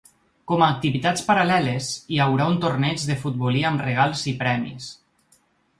[0.51, 4.91] Com a activitats paral·leles hi haurà un torneig de futbolí amb regals i premis.